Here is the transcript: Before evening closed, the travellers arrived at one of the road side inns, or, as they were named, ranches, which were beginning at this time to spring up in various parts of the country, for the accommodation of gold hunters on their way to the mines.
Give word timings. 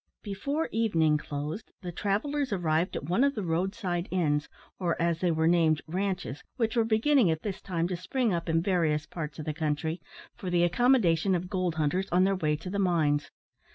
Before 0.23 0.67
evening 0.71 1.19
closed, 1.19 1.69
the 1.83 1.91
travellers 1.91 2.51
arrived 2.51 2.95
at 2.95 3.03
one 3.03 3.23
of 3.23 3.35
the 3.35 3.43
road 3.43 3.75
side 3.75 4.07
inns, 4.09 4.49
or, 4.79 4.99
as 4.99 5.19
they 5.19 5.29
were 5.29 5.47
named, 5.47 5.83
ranches, 5.85 6.43
which 6.55 6.75
were 6.75 6.83
beginning 6.83 7.29
at 7.29 7.43
this 7.43 7.61
time 7.61 7.87
to 7.89 7.95
spring 7.95 8.33
up 8.33 8.49
in 8.49 8.63
various 8.63 9.05
parts 9.05 9.37
of 9.37 9.45
the 9.45 9.53
country, 9.53 10.01
for 10.35 10.49
the 10.49 10.63
accommodation 10.63 11.35
of 11.35 11.51
gold 11.51 11.75
hunters 11.75 12.09
on 12.11 12.23
their 12.23 12.33
way 12.35 12.55
to 12.55 12.69
the 12.71 12.79
mines. 12.79 13.29